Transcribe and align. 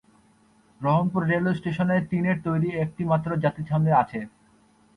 Rohanpur 0.81 1.21
railway 1.25 1.57
স্টেশনে 1.59 1.97
টিনের 2.09 2.37
তৈরি 2.45 2.69
একটি 2.83 3.03
মাত্র 3.11 3.29
যাত্রী 3.43 3.63
ছাউনি 3.69 3.91
আছে। 4.01 4.19